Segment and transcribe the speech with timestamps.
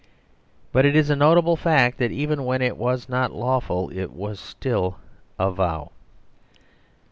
[0.71, 4.39] But it is a notable fact that even when it was not lawful, it was
[4.39, 4.97] still
[5.37, 5.91] a vow.